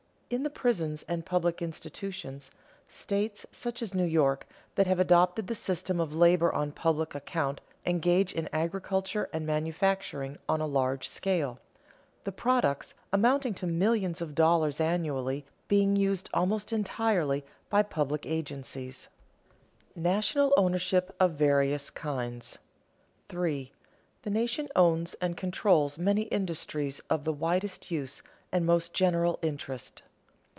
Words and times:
In 0.33 0.43
the 0.43 0.49
prisons 0.49 1.03
and 1.09 1.25
public 1.25 1.61
institutions, 1.61 2.51
states, 2.87 3.45
such 3.51 3.81
as 3.81 3.93
New 3.93 4.05
York, 4.05 4.47
that 4.75 4.87
have 4.87 4.97
adopted 4.97 5.47
the 5.47 5.53
system 5.55 5.99
of 5.99 6.15
labor 6.15 6.49
on 6.53 6.71
public 6.71 7.13
account 7.13 7.59
engage 7.85 8.31
in 8.31 8.47
agriculture 8.53 9.29
and 9.33 9.45
manufacturing 9.45 10.37
on 10.47 10.61
a 10.61 10.65
large 10.65 11.05
scale, 11.09 11.59
the 12.23 12.31
products, 12.31 12.93
amounting 13.11 13.53
to 13.55 13.67
millions 13.67 14.21
of 14.21 14.33
dollars 14.33 14.79
annually, 14.79 15.43
being 15.67 15.97
used 15.97 16.29
almost 16.33 16.71
entirely 16.71 17.43
by 17.69 17.83
public 17.83 18.25
agencies. 18.25 19.09
[Sidenote: 19.95 20.01
National 20.11 20.53
ownership 20.55 21.13
of 21.19 21.33
various 21.33 21.89
kinds] 21.89 22.57
3. 23.27 23.73
_The 24.23 24.31
nation 24.31 24.69
owns 24.77 25.13
and 25.15 25.35
controls 25.35 25.99
many 25.99 26.21
industries 26.21 27.01
of 27.09 27.25
the 27.25 27.33
widest 27.33 27.91
use 27.91 28.23
and 28.53 28.65
most 28.65 28.93
general 28.93 29.37
interest. 29.41 30.03